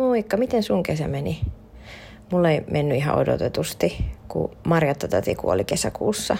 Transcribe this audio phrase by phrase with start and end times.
[0.00, 1.40] Moikka, miten sun kesä meni?
[2.32, 6.36] Mulla ei mennyt ihan odotetusti, kun Marjatta täti kuoli kesäkuussa.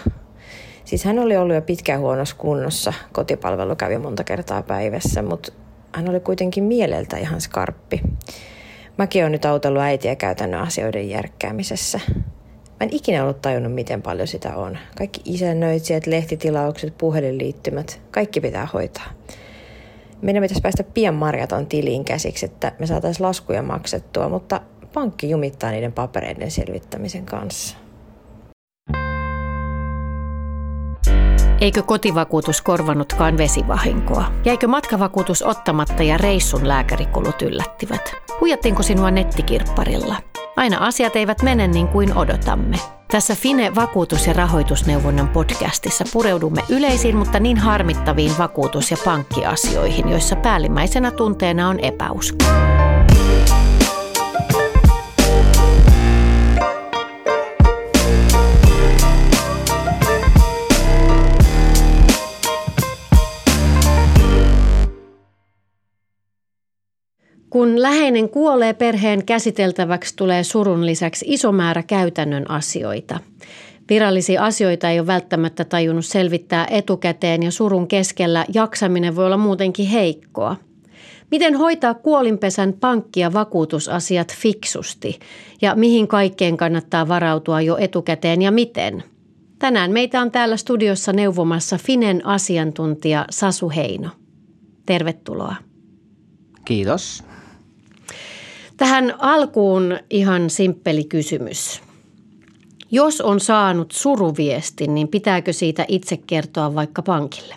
[0.85, 5.51] Siis hän oli ollut jo pitkään huonossa kunnossa, kotipalvelu kävi monta kertaa päivässä, mutta
[5.95, 8.01] hän oli kuitenkin mieleltä ihan skarppi.
[8.97, 11.99] Mäkin olen nyt autellut äitiä käytännön asioiden järkkäämisessä.
[12.17, 14.77] Mä en ikinä ollut tajunnut, miten paljon sitä on.
[14.97, 19.07] Kaikki isännöitsijät, lehtitilaukset, puhelinliittymät, kaikki pitää hoitaa.
[20.21, 24.61] Meidän pitäisi päästä pian Marjaton tiliin käsiksi, että me saataisiin laskuja maksettua, mutta
[24.93, 27.77] pankki jumittaa niiden papereiden selvittämisen kanssa.
[31.61, 34.31] Eikö kotivakuutus korvanutkaan vesivahinkoa?
[34.45, 38.11] Jäikö matkavakuutus ottamatta ja reissun lääkärikulut yllättivät?
[38.39, 40.15] Huijattiinko sinua nettikirpparilla?
[40.55, 42.77] Aina asiat eivät mene niin kuin odotamme.
[43.11, 50.35] Tässä Fine vakuutus- ja rahoitusneuvonnan podcastissa pureudumme yleisiin, mutta niin harmittaviin vakuutus- ja pankkiasioihin, joissa
[50.35, 52.45] päällimmäisenä tunteena on epäusko.
[67.51, 73.19] Kun läheinen kuolee perheen käsiteltäväksi, tulee surun lisäksi iso määrä käytännön asioita.
[73.89, 79.87] Virallisia asioita ei ole välttämättä tajunnut selvittää etukäteen ja surun keskellä jaksaminen voi olla muutenkin
[79.87, 80.55] heikkoa.
[81.31, 85.19] Miten hoitaa kuolinpesän pankki- ja vakuutusasiat fiksusti
[85.61, 89.03] ja mihin kaikkeen kannattaa varautua jo etukäteen ja miten?
[89.59, 94.09] Tänään meitä on täällä studiossa neuvomassa Finen asiantuntija Sasu Heino.
[94.85, 95.55] Tervetuloa.
[96.65, 97.23] Kiitos.
[98.81, 101.81] Tähän alkuun ihan simppeli kysymys.
[102.91, 107.55] Jos on saanut suruviestin, niin pitääkö siitä itse kertoa vaikka pankille?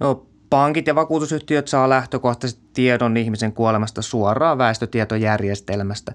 [0.00, 6.14] No, pankit ja vakuutusyhtiöt saa lähtökohtaisesti tiedon ihmisen kuolemasta suoraan väestötietojärjestelmästä,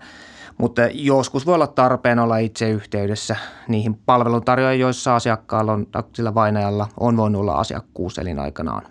[0.57, 3.35] mutta joskus voi olla tarpeen olla itse yhteydessä
[3.67, 8.83] niihin palveluntarjoajiin, joissa asiakkaalla on, sillä vainajalla on voinut olla asiakkuus elinaikanaan.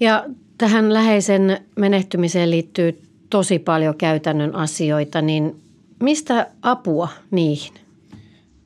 [0.00, 0.24] Ja
[0.58, 5.60] tähän läheisen menehtymiseen liittyy tosi paljon käytännön asioita, niin
[6.02, 7.74] mistä apua niihin?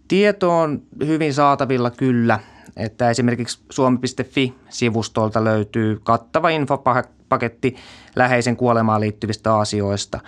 [0.08, 2.38] Tieto on hyvin saatavilla kyllä,
[2.76, 7.76] että esimerkiksi suomi.fi-sivustolta löytyy kattava infopaketti
[8.16, 10.20] läheisen kuolemaan liittyvistä asioista.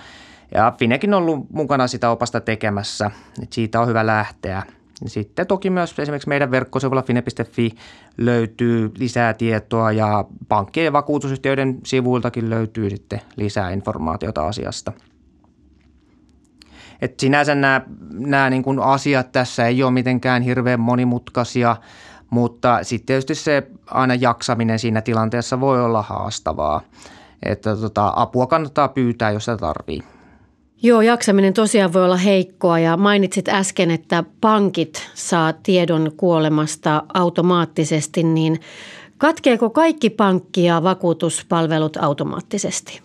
[0.54, 3.10] Ja Finekin on ollut mukana sitä opasta tekemässä,
[3.42, 4.62] että siitä on hyvä lähteä–
[5.06, 7.70] sitten toki myös esimerkiksi meidän verkkosivulla fine.fi
[8.18, 14.92] löytyy lisää tietoa ja pankkien ja vakuutusyhtiöiden sivuiltakin löytyy sitten lisää informaatiota asiasta.
[17.00, 21.76] Et sinänsä nämä, nämä niin kuin asiat tässä ei ole mitenkään hirveän monimutkaisia,
[22.30, 26.80] mutta sitten tietysti se aina jaksaminen siinä tilanteessa voi olla haastavaa.
[27.42, 30.13] Että tota, apua kannattaa pyytää, jos sitä tarvii.
[30.84, 38.22] Joo, jaksaminen tosiaan voi olla heikkoa ja mainitsit äsken, että pankit saa tiedon kuolemasta automaattisesti,
[38.22, 38.60] niin
[39.18, 43.00] katkeeko kaikki pankki- ja vakuutuspalvelut automaattisesti?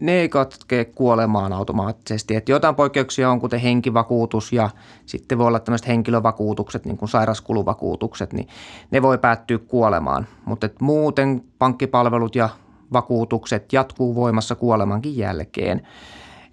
[0.00, 2.36] Ne ei katkee kuolemaan automaattisesti.
[2.36, 4.70] Että jotain poikkeuksia on, kuten henkivakuutus ja
[5.06, 8.48] sitten voi olla tämmöiset henkilövakuutukset, niin kuin sairaskuluvakuutukset, niin
[8.90, 10.26] ne voi päättyä kuolemaan.
[10.44, 12.48] Mutta muuten pankkipalvelut ja
[12.92, 15.82] vakuutukset jatkuu voimassa kuolemankin jälkeen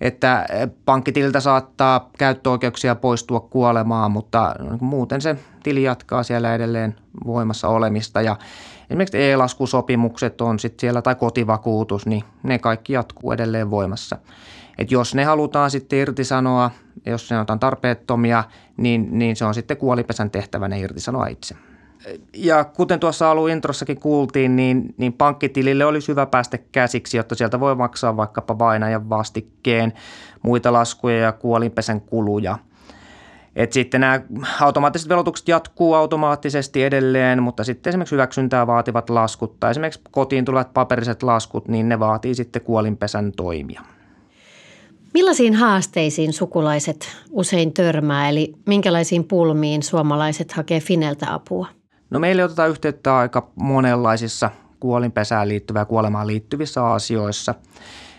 [0.03, 0.45] että
[0.85, 8.37] pankkitililtä saattaa käyttöoikeuksia poistua kuolemaan, mutta muuten se tili jatkaa siellä edelleen voimassa olemista ja
[8.89, 14.17] esimerkiksi e-laskusopimukset on sitten siellä tai kotivakuutus, niin ne kaikki jatkuu edelleen voimassa.
[14.77, 16.71] Et jos ne halutaan sitten irtisanoa,
[17.05, 18.43] jos ne on tarpeettomia,
[18.77, 21.55] niin, niin se on sitten kuolipesän tehtävänä irtisanoa itse
[22.33, 27.59] ja kuten tuossa alun introssakin kuultiin, niin, niin pankkitilille olisi hyvä päästä käsiksi, jotta sieltä
[27.59, 29.93] voi maksaa vaikkapa vainajan vastikkeen,
[30.41, 32.57] muita laskuja ja kuolinpesän kuluja.
[33.55, 34.21] Et sitten nämä
[34.61, 40.73] automaattiset velotukset jatkuu automaattisesti edelleen, mutta sitten esimerkiksi hyväksyntää vaativat laskut tai esimerkiksi kotiin tulevat
[40.73, 43.81] paperiset laskut, niin ne vaatii sitten kuolinpesän toimia.
[45.13, 51.67] Millaisiin haasteisiin sukulaiset usein törmää, eli minkälaisiin pulmiin suomalaiset hakee Fineltä apua?
[52.13, 54.49] No meille otetaan yhteyttä aika monenlaisissa
[54.79, 57.55] kuolinpesään liittyviä kuolemaan liittyvissä asioissa.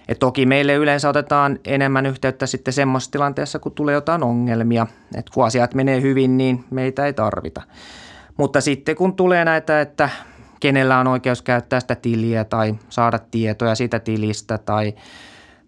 [0.08, 4.86] Et toki meille yleensä otetaan enemmän yhteyttä sitten semmoisessa tilanteessa, kun tulee jotain ongelmia.
[5.14, 7.62] Et kun asiat menee hyvin, niin meitä ei tarvita.
[8.36, 10.08] Mutta sitten kun tulee näitä, että
[10.60, 14.94] kenellä on oikeus käyttää sitä tiliä tai saada tietoja siitä tilistä tai,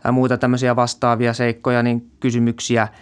[0.02, 2.88] tai muita tämmöisiä vastaavia seikkoja, niin kysymyksiä–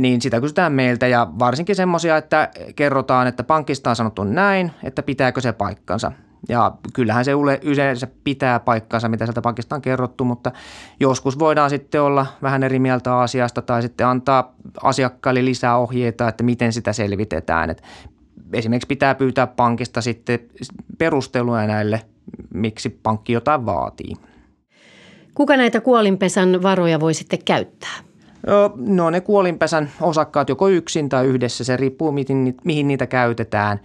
[0.00, 5.02] niin sitä kysytään meiltä ja varsinkin semmoisia, että kerrotaan, että pankista on sanottu näin, että
[5.02, 6.12] pitääkö se paikkansa.
[6.48, 10.52] Ja kyllähän se yleensä pitää paikkansa, mitä sieltä pankista on kerrottu, mutta
[11.00, 16.44] joskus voidaan sitten olla vähän eri mieltä asiasta tai sitten antaa asiakkaille lisää ohjeita, että
[16.44, 17.70] miten sitä selvitetään.
[17.70, 17.82] Et
[18.52, 20.38] esimerkiksi pitää pyytää pankista sitten
[20.98, 22.02] perusteluja näille,
[22.54, 24.14] miksi pankki jotain vaatii.
[25.34, 27.96] Kuka näitä kuolinpesän varoja voi sitten käyttää?
[28.76, 33.80] No ne kuolinpesän osakkaat joko yksin tai yhdessä, se riippuu mihin, niitä käytetään.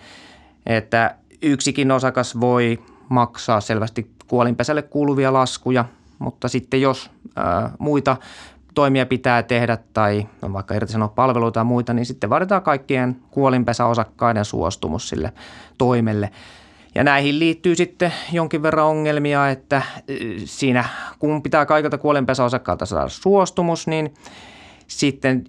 [0.65, 5.85] Että yksikin osakas voi maksaa selvästi kuolinpesälle kuuluvia laskuja,
[6.19, 8.17] mutta sitten jos ää, muita
[8.73, 14.45] toimia pitää tehdä tai on vaikka irtisanoa palveluita tai muita, niin sitten vaaditaan kaikkien kuolinpesäosakkaiden
[14.45, 15.33] suostumus sille
[15.77, 16.31] toimelle.
[16.95, 19.81] Ja näihin liittyy sitten jonkin verran ongelmia, että
[20.45, 20.85] siinä
[21.19, 24.13] kun pitää kaikilta kuolinpesäosakkaalta saada suostumus, niin
[24.87, 25.43] sitten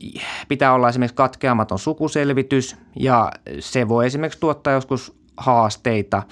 [0.49, 6.23] pitää olla esimerkiksi katkeamaton sukuselvitys ja se voi esimerkiksi tuottaa joskus haasteita.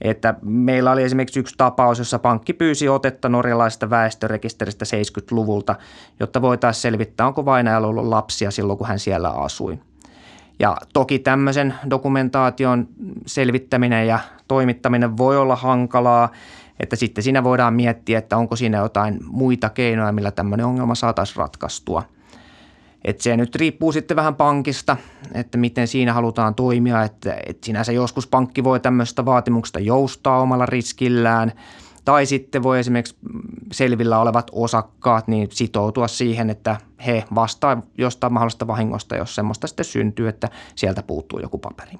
[0.00, 5.74] Että meillä oli esimerkiksi yksi tapaus, jossa pankki pyysi otetta norjalaisesta väestörekisteristä 70-luvulta,
[6.20, 9.78] jotta voitaisiin selvittää, onko vainajalla ollut lapsia silloin, kun hän siellä asui.
[10.58, 12.88] Ja toki tämmöisen dokumentaation
[13.26, 14.18] selvittäminen ja
[14.48, 16.28] toimittaminen voi olla hankalaa,
[16.80, 21.36] että sitten siinä voidaan miettiä, että onko siinä jotain muita keinoja, millä tämmöinen ongelma saataisiin
[21.36, 22.02] ratkaistua–
[23.04, 24.96] et se nyt riippuu sitten vähän pankista,
[25.34, 27.02] että miten siinä halutaan toimia.
[27.02, 31.52] Että, että sinänsä joskus pankki voi tämmöistä vaatimuksesta joustaa omalla riskillään.
[32.08, 33.16] Tai sitten voi esimerkiksi
[33.72, 36.76] selvillä olevat osakkaat niin sitoutua siihen, että
[37.06, 41.92] he vastaa jostain mahdollisesta vahingosta, jos semmoista sitten syntyy, että sieltä puuttuu joku paperi.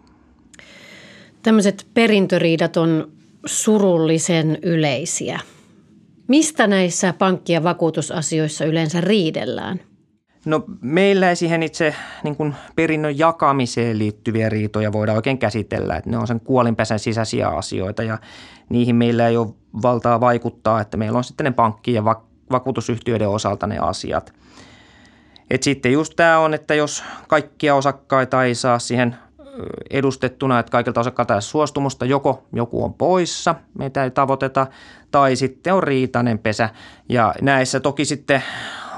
[1.43, 3.13] Tämmöiset perintöriidat on
[3.47, 5.41] surullisen yleisiä.
[6.29, 9.81] Mistä näissä pankki- ja vakuutusasioissa yleensä riidellään?
[10.49, 15.97] No meillä ei siihen itse niin kuin perinnön jakamiseen liittyviä riitoja voida oikein käsitellä.
[15.97, 18.19] Että ne on sen kuolinpesän sisäisiä asioita ja
[18.69, 22.05] niihin meillä ei ole valtaa vaikuttaa, että meillä on sitten ne pankki- ja
[22.53, 24.33] vakuutusyhtiöiden osalta ne asiat.
[25.51, 29.17] Et sitten just tämä on, että jos kaikkia osakkaita ei saa siihen
[29.91, 34.67] edustettuna, että kaikilta osakkailta ei suostumusta, joko joku on poissa, meitä ei tavoiteta,
[35.11, 36.71] tai sitten on riitainen pesä.
[37.09, 38.43] Ja näissä toki sitten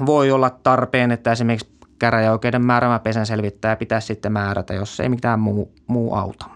[0.07, 5.41] voi olla tarpeen, että esimerkiksi käräjäoikeuden määräämä pesän selvittää pitäisi sitten määrätä, jos ei mitään
[5.41, 6.47] muu, muu auta.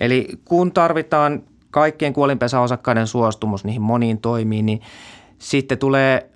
[0.00, 4.80] Eli kun tarvitaan kaikkien kuolinpesäosakkaiden suostumus niihin moniin toimiin, niin
[5.38, 6.30] sitten tulee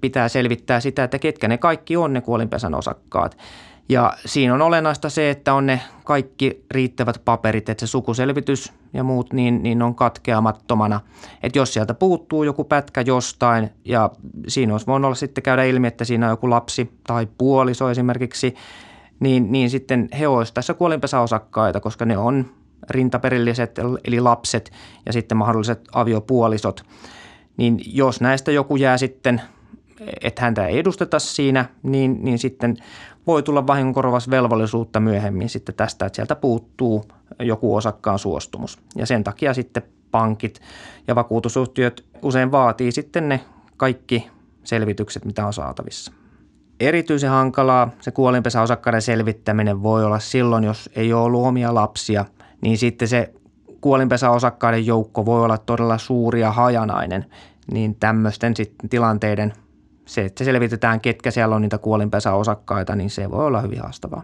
[0.00, 3.36] pitää selvittää sitä, että ketkä ne kaikki on ne kuolinpesän osakkaat.
[3.88, 9.04] Ja siinä on olennaista se, että on ne kaikki riittävät paperit, että se sukuselvitys ja
[9.04, 11.00] muut niin, niin on katkeamattomana.
[11.42, 14.10] Että jos sieltä puuttuu joku pätkä jostain ja
[14.48, 18.54] siinä olisi voinut olla sitten käydä ilmi, että siinä on joku lapsi tai puoliso esimerkiksi,
[19.20, 22.46] niin, niin sitten he olisivat tässä kuolinpesäosakkaita, koska ne on
[22.90, 24.72] rintaperilliset eli lapset
[25.06, 26.84] ja sitten mahdolliset aviopuolisot.
[27.56, 29.40] Niin jos näistä joku jää sitten–
[30.22, 32.76] että häntä ei edusteta siinä, niin, niin sitten
[33.26, 37.04] voi tulla vahingonkorvausvelvollisuutta myöhemmin sitten tästä, että sieltä puuttuu
[37.40, 38.78] joku osakkaan suostumus.
[38.96, 40.60] Ja sen takia sitten pankit
[41.08, 43.40] ja vakuutusyhtiöt usein vaatii sitten ne
[43.76, 44.30] kaikki
[44.64, 46.12] selvitykset, mitä on saatavissa.
[46.80, 52.24] Erityisen hankalaa se kuolinpesäosakkaiden selvittäminen voi olla silloin, jos ei ole ollut omia lapsia,
[52.60, 53.32] niin sitten se
[53.80, 57.26] kuolinpesäosakkaiden joukko voi olla todella suuri ja hajanainen,
[57.72, 59.52] niin tämmöisten sitten tilanteiden
[60.06, 64.22] se, että selvitetään, ketkä siellä on niitä kuolinpesäosakkaita, niin se voi olla hyvin haastavaa.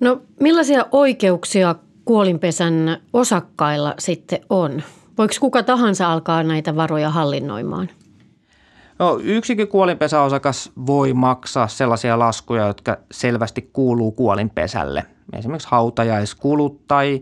[0.00, 1.74] No millaisia oikeuksia
[2.04, 4.82] kuolinpesän osakkailla sitten on?
[5.18, 7.88] Voiko kuka tahansa alkaa näitä varoja hallinnoimaan?
[8.98, 15.04] No, yksikin kuolinpesäosakas voi maksaa sellaisia laskuja, jotka selvästi kuuluu kuolinpesälle.
[15.32, 17.20] Esimerkiksi hautajaiskulut tai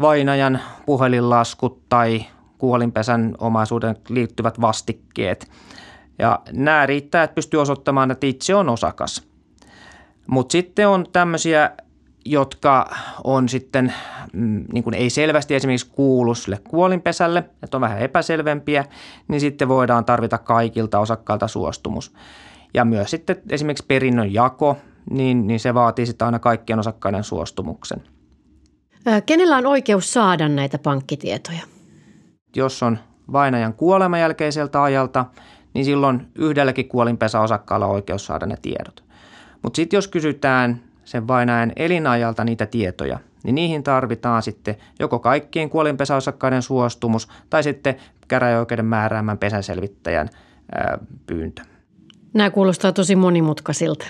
[0.00, 2.24] vainajan puhelinlaskut tai
[2.58, 5.50] kuolinpesän omaisuuden liittyvät vastikkeet.
[6.18, 9.28] Ja nämä riittää, että pystyy osoittamaan, että itse on osakas.
[10.26, 11.70] Mutta sitten on tämmöisiä
[12.24, 12.90] jotka
[13.24, 13.94] on sitten,
[14.32, 18.84] mm, niin kuin ei selvästi esimerkiksi kuulu sille kuolinpesälle, että on vähän epäselvempiä,
[19.28, 22.12] niin sitten voidaan tarvita kaikilta osakkailta suostumus.
[22.74, 24.76] Ja myös sitten esimerkiksi perinnön jako,
[25.10, 28.02] niin, niin se vaatii sitten aina kaikkien osakkaiden suostumuksen.
[29.26, 31.62] Kenellä on oikeus saada näitä pankkitietoja?
[32.56, 32.98] Jos on
[33.32, 35.26] vainajan kuoleman jälkeiseltä ajalta,
[35.74, 39.04] niin silloin yhdelläkin kuolinpesäosakkaalla on oikeus saada ne tiedot.
[39.62, 45.70] Mutta sitten jos kysytään sen vainajan elinajalta niitä tietoja, niin niihin tarvitaan sitten joko kaikkien
[45.70, 47.96] kuolinpesäosakkaiden suostumus tai sitten
[48.28, 50.28] käräjäoikeuden määräämän pesänselvittäjän
[51.26, 51.62] pyyntö.
[52.34, 54.06] Nämä kuulostaa tosi monimutkaisilta.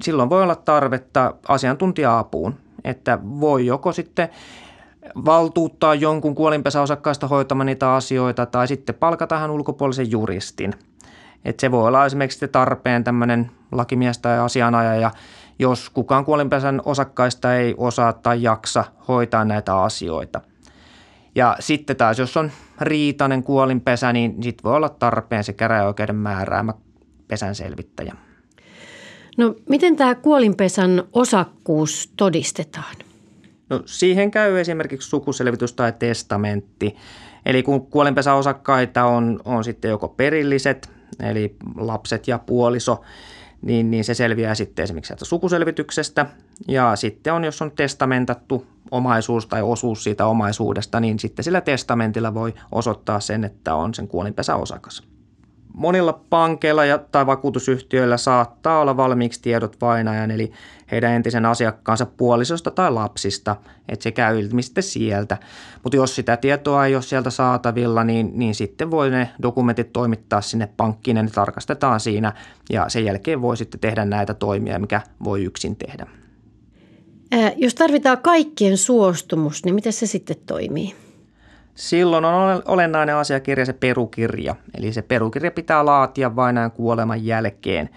[0.00, 2.54] Silloin voi olla tarvetta asiantuntija-apuun,
[2.84, 4.28] että voi joko sitten
[5.24, 10.72] valtuuttaa jonkun kuolinpesäosakkaista hoitamaan niitä asioita tai sitten palkata tähän ulkopuolisen juristin.
[11.44, 15.10] Et se voi olla esimerkiksi tarpeen tämmöinen lakimies tai asianajaja,
[15.58, 20.40] jos kukaan kuolinpesän osakkaista ei osaa tai jaksa hoitaa näitä asioita.
[21.34, 26.74] Ja sitten taas, jos on riitainen kuolinpesä, niin sitten voi olla tarpeen se käräjäoikeuden määräämä
[27.28, 28.14] pesän selvittäjä.
[29.38, 32.96] No miten tämä kuolinpesän osakkuus todistetaan?
[33.70, 36.96] No siihen käy esimerkiksi sukuselvitys tai testamentti.
[37.46, 40.90] Eli kun kuolinpesäosakkaita on, on sitten joko perilliset,
[41.20, 43.00] eli lapset ja puoliso,
[43.62, 46.26] niin, niin se selviää sitten esimerkiksi sieltä sukuselvityksestä.
[46.68, 52.34] Ja sitten on, jos on testamentattu omaisuus tai osuus siitä omaisuudesta, niin sitten sillä testamentilla
[52.34, 55.11] voi osoittaa sen, että on sen kuolinpesäosakas.
[55.74, 60.52] Monilla pankeilla ja, tai vakuutusyhtiöillä saattaa olla valmiiksi tiedot vainajan, eli
[60.90, 63.56] heidän entisen asiakkaansa puolisosta tai lapsista,
[63.88, 65.38] että se käy ilmi sitten sieltä.
[65.82, 70.40] Mutta jos sitä tietoa ei ole sieltä saatavilla, niin, niin sitten voi ne dokumentit toimittaa
[70.40, 72.32] sinne pankkiin ja ne tarkastetaan siinä
[72.70, 76.06] ja sen jälkeen voi sitten tehdä näitä toimia, mikä voi yksin tehdä.
[77.30, 80.94] Ää, jos tarvitaan kaikkien suostumus, niin miten se sitten toimii?
[81.74, 84.54] Silloin on olennainen asiakirja se perukirja.
[84.74, 87.88] Eli se perukirja pitää laatia vain näin kuoleman jälkeen.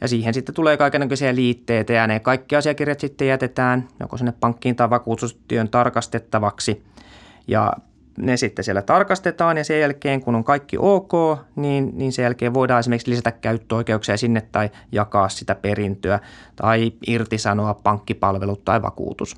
[0.00, 4.76] Ja siihen sitten tulee kaikenlaisia liitteitä ja ne kaikki asiakirjat sitten jätetään joko sinne pankkiin
[4.76, 6.82] tai vakuutustyön tarkastettavaksi.
[7.48, 7.72] Ja
[8.18, 11.12] ne sitten siellä tarkastetaan ja sen jälkeen kun on kaikki ok,
[11.56, 16.20] niin, niin sen jälkeen voidaan esimerkiksi lisätä käyttöoikeuksia sinne tai jakaa sitä perintöä
[16.56, 19.36] tai irtisanoa pankkipalvelut tai vakuutus.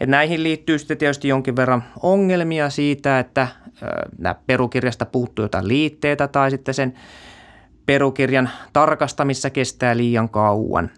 [0.00, 3.48] Et näihin liittyy sitten tietysti jonkin verran ongelmia siitä, että
[4.18, 6.94] nämä perukirjasta puuttuu jotain liitteitä tai sitten sen
[7.86, 10.90] perukirjan tarkastamissa kestää liian kauan.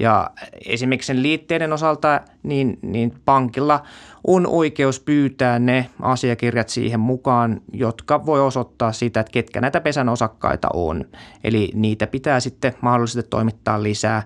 [0.00, 0.30] Ja
[0.66, 3.82] esimerkiksi sen liitteiden osalta niin, niin pankilla
[4.26, 10.08] on oikeus pyytää ne asiakirjat siihen mukaan, jotka voi osoittaa sitä, että ketkä näitä pesän
[10.08, 11.04] osakkaita on.
[11.44, 14.22] Eli niitä pitää sitten mahdollisesti toimittaa lisää.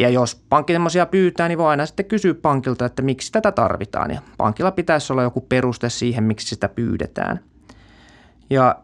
[0.00, 4.10] Ja jos pankki semmoisia pyytää, niin voi aina sitten kysyä pankilta, että miksi tätä tarvitaan.
[4.10, 7.40] Ja pankilla pitäisi olla joku peruste siihen, miksi sitä pyydetään.
[8.50, 8.76] Ja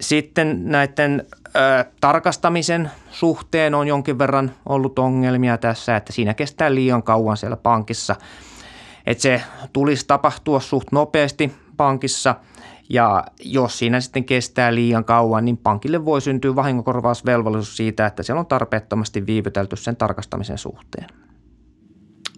[0.00, 7.02] sitten näiden ö, tarkastamisen suhteen on jonkin verran ollut ongelmia tässä, että siinä kestää liian
[7.02, 8.16] kauan siellä pankissa.
[9.06, 12.34] Että se tulisi tapahtua suht nopeasti pankissa–
[12.92, 18.40] ja jos siinä sitten kestää liian kauan, niin pankille voi syntyä vahingokorvausvelvollisuus siitä, että siellä
[18.40, 21.06] on tarpeettomasti viivytelty sen tarkastamisen suhteen.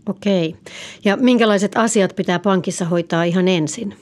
[0.09, 0.57] Okei.
[1.05, 3.97] Ja minkälaiset asiat pitää pankissa hoitaa ihan ensin?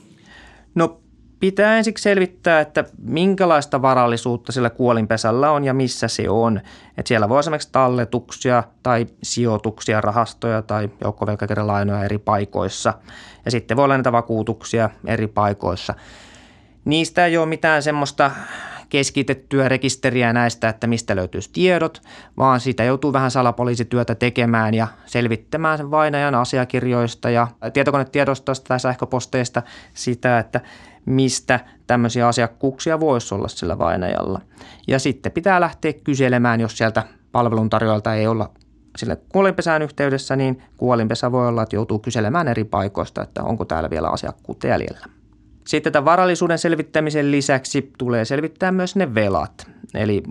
[0.74, 1.00] No
[1.40, 6.60] pitää ensiksi selvittää, että minkälaista varallisuutta sillä kuolinpesällä on ja missä se on.
[6.98, 12.94] Et siellä voi esimerkiksi talletuksia tai sijoituksia, rahastoja tai joukkovelkakirjalainoja eri paikoissa.
[13.44, 15.94] Ja sitten voi olla näitä vakuutuksia eri paikoissa–
[16.84, 18.30] Niistä ei ole mitään semmoista
[18.88, 22.02] keskitettyä rekisteriä näistä, että mistä löytyisi tiedot,
[22.36, 29.62] vaan sitä joutuu vähän salapoliisityötä tekemään ja selvittämään sen vainajan asiakirjoista ja tietokonetiedostosta tai sähköposteista
[29.94, 30.60] sitä, että
[31.06, 34.40] mistä tämmöisiä asiakkuuksia voisi olla sillä vainajalla.
[34.88, 38.50] Ja sitten pitää lähteä kyselemään, jos sieltä palveluntarjoajalta ei olla
[38.96, 43.90] sille kuolinpesään yhteydessä, niin kuolinpesä voi olla, että joutuu kyselemään eri paikoista, että onko täällä
[43.90, 45.21] vielä asiakkuutta jäljellä.
[45.64, 49.66] Sitten tämän varallisuuden selvittämisen lisäksi tulee selvittää myös ne velat.
[49.94, 50.22] Eli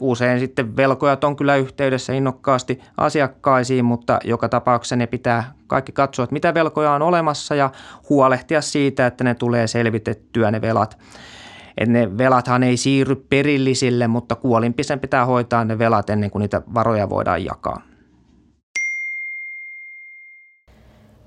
[0.00, 6.22] usein sitten velkojat on kyllä yhteydessä innokkaasti asiakkaisiin, mutta joka tapauksessa ne pitää kaikki katsoa,
[6.22, 7.70] että mitä velkoja on olemassa ja
[8.08, 10.98] huolehtia siitä, että ne tulee selvitettyä ne velat.
[11.78, 16.62] Et ne velathan ei siirry perillisille, mutta kuolinpisen pitää hoitaa ne velat ennen kuin niitä
[16.74, 17.89] varoja voidaan jakaa.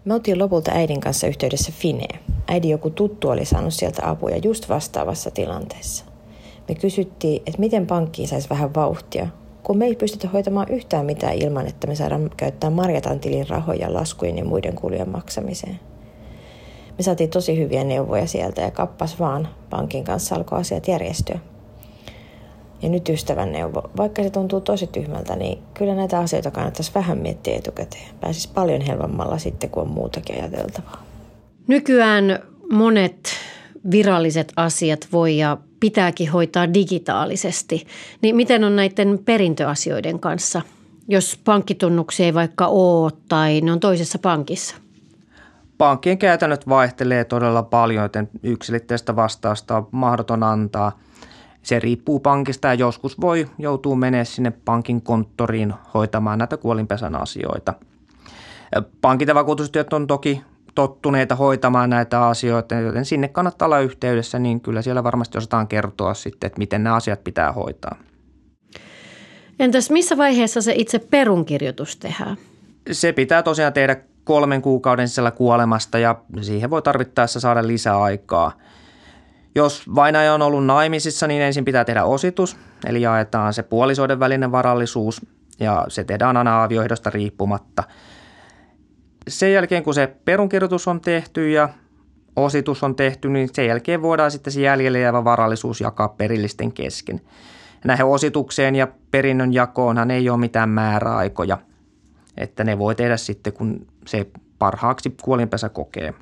[0.05, 2.19] Me oltiin lopulta äidin kanssa yhteydessä Fineen.
[2.47, 6.05] Äidin joku tuttu oli saanut sieltä apuja just vastaavassa tilanteessa.
[6.69, 9.27] Me kysyttiin, että miten pankkiin saisi vähän vauhtia,
[9.63, 13.93] kun me ei pystytä hoitamaan yhtään mitään ilman, että me saadaan käyttää Marjatan tilin rahoja
[13.93, 15.79] laskujen ja muiden kulujen maksamiseen.
[16.97, 21.39] Me saatiin tosi hyviä neuvoja sieltä ja kappas vaan, pankin kanssa alkoi asiat järjestyä.
[22.83, 27.17] Ja nyt ystävän neuvo, vaikka se tuntuu tosi tyhmältä, niin kyllä näitä asioita kannattaisi vähän
[27.17, 28.15] miettiä etukäteen.
[28.21, 31.03] Pääsisi paljon helpommalla sitten, kun on muutakin ajateltavaa.
[31.67, 32.39] Nykyään
[32.71, 33.29] monet
[33.91, 37.87] viralliset asiat voi ja pitääkin hoitaa digitaalisesti.
[38.21, 40.61] Niin miten on näiden perintöasioiden kanssa,
[41.07, 44.75] jos pankkitunnuksia ei vaikka ole tai ne on toisessa pankissa?
[45.77, 50.99] pankkien käytännöt vaihtelee todella paljon, joten yksilitteistä vastausta on mahdoton antaa.
[51.63, 57.73] Se riippuu pankista ja joskus voi joutua menemään sinne pankin konttoriin hoitamaan näitä kuolinpesän asioita.
[59.01, 60.41] Pankit ja vakuutustyöt on toki
[60.75, 66.13] tottuneita hoitamaan näitä asioita, joten sinne kannattaa olla yhteydessä, niin kyllä siellä varmasti osataan kertoa
[66.13, 67.95] sitten, että miten nämä asiat pitää hoitaa.
[69.59, 72.37] Entäs missä vaiheessa se itse perunkirjoitus tehdään?
[72.91, 78.51] Se pitää tosiaan tehdä kolmen kuukauden sisällä kuolemasta ja siihen voi tarvittaessa saada lisää aikaa.
[79.55, 84.51] Jos vainaja on ollut naimisissa, niin ensin pitää tehdä ositus, eli jaetaan se puolisoiden välinen
[84.51, 85.21] varallisuus
[85.59, 87.83] ja se tehdään aina avioehdosta riippumatta.
[89.27, 91.69] Sen jälkeen, kun se perunkirjoitus on tehty ja
[92.35, 97.21] ositus on tehty, niin sen jälkeen voidaan sitten se jäljelle jäävä varallisuus jakaa perillisten kesken.
[97.85, 101.57] Näihin ositukseen ja perinnön jakoonhan ei ole mitään määräaikoja–
[102.37, 104.27] että ne voi tehdä sitten, kun se
[104.59, 106.13] parhaaksi kuolinpesä kokee.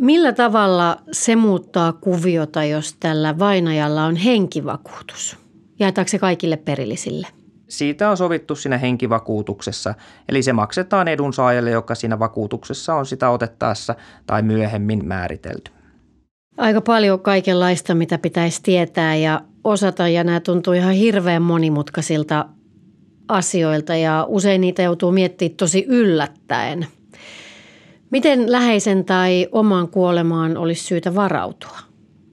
[0.00, 5.36] Millä tavalla se muuttaa kuviota, jos tällä vainajalla on henkivakuutus?
[5.78, 7.26] Jaetaanko se kaikille perillisille?
[7.68, 9.94] Siitä on sovittu siinä henkivakuutuksessa,
[10.28, 13.94] eli se maksetaan edunsaajalle, joka siinä vakuutuksessa on sitä otettaessa
[14.26, 15.70] tai myöhemmin määritelty.
[16.56, 22.46] Aika paljon kaikenlaista, mitä pitäisi tietää ja osata, ja nämä tuntuu ihan hirveän monimutkaisilta
[23.28, 26.86] asioilta ja usein niitä joutuu miettimään tosi yllättäen.
[28.10, 31.78] Miten läheisen tai omaan kuolemaan olisi syytä varautua?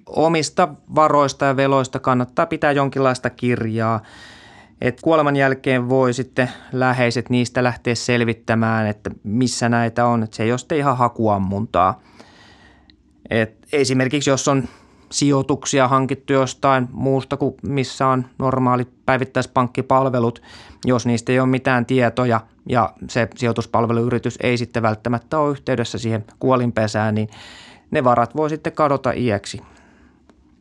[0.06, 4.02] Omista varoista ja veloista kannattaa pitää jonkinlaista kirjaa.
[4.82, 10.24] Et kuoleman jälkeen voi sitten läheiset niistä lähteä selvittämään, että missä näitä on.
[10.24, 12.02] Et se ei ole sitten ihan hakuammuntaa.
[13.30, 14.64] Et esimerkiksi jos on
[15.12, 20.42] sijoituksia hankittu jostain muusta kuin missä on normaalit päivittäispankkipalvelut,
[20.86, 26.26] jos niistä ei ole mitään tietoja ja se sijoituspalveluyritys ei sitten välttämättä ole yhteydessä siihen
[26.40, 27.30] kuolinpesään, niin
[27.92, 29.62] ne varat voi sitten kadota iäksi.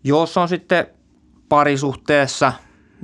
[0.05, 0.87] Jos on sitten
[1.49, 2.53] parisuhteessa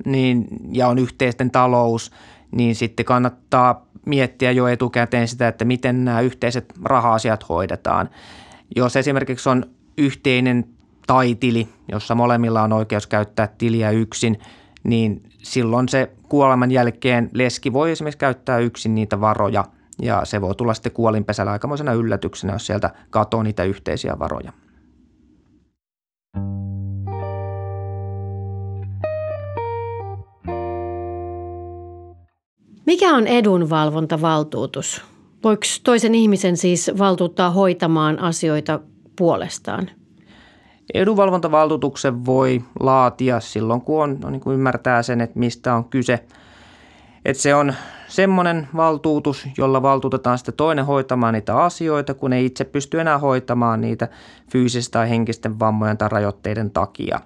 [0.05, 2.11] niin, ja on yhteisten talous,
[2.51, 8.11] niin sitten kannattaa miettiä jo etukäteen sitä, että miten nämä yhteiset raha-asiat hoidetaan.
[8.77, 9.67] Jos esimerkiksi on
[9.99, 10.65] yhteinen
[11.07, 14.39] taitili, jossa molemmilla on oikeus käyttää tiliä yksin,
[14.85, 19.65] niin silloin se kuoleman jälkeen leski voi esimerkiksi käyttää yksin niitä varoja
[20.03, 24.53] ja se voi tulla sitten kuolinpesällä aikamoisena yllätyksenä, jos sieltä katoo niitä yhteisiä varoja.
[32.87, 35.03] Mikä on edunvalvontavaltuutus?
[35.45, 38.81] Voiko toisen ihmisen siis valtuuttaa hoitamaan asioita
[39.17, 39.91] puolestaan–
[40.95, 46.25] Edunvalvontavaltuutuksen voi laatia silloin, kun on, on niin kuin ymmärtää sen, että mistä on kyse.
[47.25, 47.75] Että se on
[48.09, 53.81] semmoinen valtuutus, jolla valtuutetaan sitten toinen hoitamaan niitä asioita, kun ei itse pysty enää hoitamaan
[53.81, 54.09] niitä
[54.51, 57.21] fyysistä tai henkisten vammojen tai rajoitteiden takia.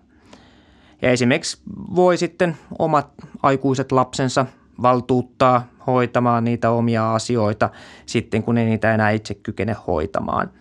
[1.03, 1.59] Ja esimerkiksi
[1.97, 3.09] voi sitten omat
[3.43, 4.47] aikuiset lapsensa
[4.83, 7.71] valtuuttaa hoitamaan niitä omia asioita
[8.07, 10.51] sitten, kun ei niitä enää itse kykene hoitamaan–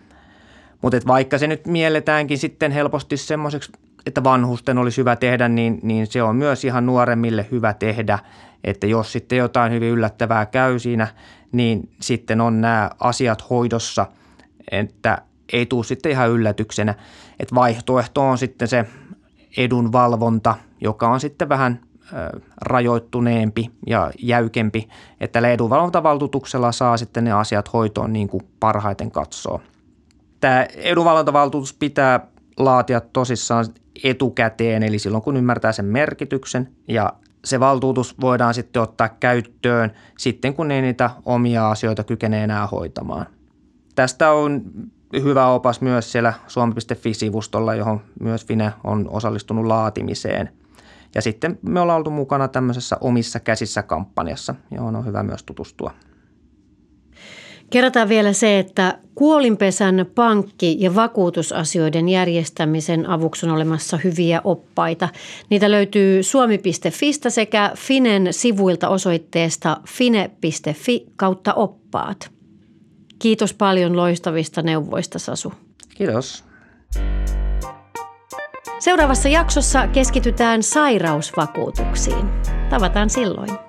[0.86, 3.72] mutta vaikka se nyt mielletäänkin sitten helposti semmoiseksi,
[4.06, 8.18] että vanhusten olisi hyvä tehdä, niin, niin se on myös ihan nuoremmille hyvä tehdä.
[8.64, 11.08] Että jos sitten jotain hyvin yllättävää käy siinä,
[11.52, 14.06] niin sitten on nämä asiat hoidossa,
[14.70, 15.18] että
[15.52, 16.94] ei tule sitten ihan yllätyksenä.
[17.40, 18.84] Että vaihtoehto on sitten se
[19.56, 21.80] edunvalvonta, joka on sitten vähän
[22.60, 24.88] rajoittuneempi ja jäykempi,
[25.20, 29.60] että edunvalvontavaltuutuksella saa sitten ne asiat hoitoon niin kuin parhaiten katsoo
[30.46, 33.66] tämä edunvalvontavaltuutus pitää laatia tosissaan
[34.04, 37.12] etukäteen, eli silloin kun ymmärtää sen merkityksen ja
[37.44, 43.26] se valtuutus voidaan sitten ottaa käyttöön sitten, kun ei niitä omia asioita kykene enää hoitamaan.
[43.94, 44.62] Tästä on
[45.12, 50.48] hyvä opas myös siellä suomi.fi-sivustolla, johon myös Fine on osallistunut laatimiseen.
[51.14, 55.90] Ja sitten me ollaan oltu mukana tämmöisessä omissa käsissä kampanjassa, johon on hyvä myös tutustua.
[57.70, 65.08] Kerrotaan vielä se, että kuolinpesän pankki- ja vakuutusasioiden järjestämisen avuksi on olemassa hyviä oppaita.
[65.50, 72.30] Niitä löytyy suomi.fistä sekä Finen sivuilta osoitteesta fine.fi kautta oppaat.
[73.18, 75.52] Kiitos paljon loistavista neuvoista, Sasu.
[75.94, 76.44] Kiitos.
[78.78, 82.28] Seuraavassa jaksossa keskitytään sairausvakuutuksiin.
[82.70, 83.65] Tavataan silloin.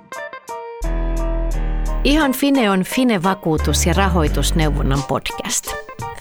[2.08, 5.68] Ihan Fine on Fine-vakuutus- ja rahoitusneuvonnan podcast.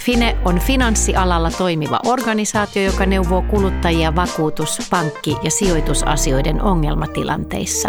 [0.01, 7.89] Fine on finanssialalla toimiva organisaatio, joka neuvoo kuluttajia vakuutus-, pankki- ja sijoitusasioiden ongelmatilanteissa.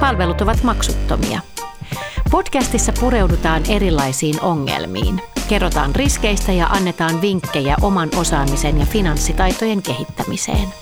[0.00, 1.40] Palvelut ovat maksuttomia.
[2.30, 10.81] Podcastissa pureudutaan erilaisiin ongelmiin– Kerrotaan riskeistä ja annetaan vinkkejä oman osaamisen ja finanssitaitojen kehittämiseen.